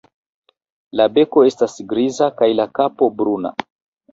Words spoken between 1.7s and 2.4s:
griza